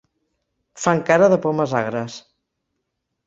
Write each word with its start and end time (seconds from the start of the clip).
Fan 0.85 1.03
cara 1.09 1.27
de 1.33 1.37
pomes 1.45 1.77
agres. 1.81 2.15